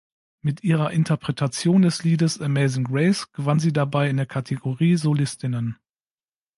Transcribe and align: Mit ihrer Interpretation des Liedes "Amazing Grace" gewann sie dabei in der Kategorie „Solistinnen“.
Mit 0.41 0.63
ihrer 0.63 0.89
Interpretation 0.93 1.83
des 1.83 2.03
Liedes 2.03 2.41
"Amazing 2.41 2.85
Grace" 2.85 3.31
gewann 3.33 3.59
sie 3.59 3.71
dabei 3.71 4.09
in 4.09 4.17
der 4.17 4.25
Kategorie 4.25 4.95
„Solistinnen“. 4.97 5.77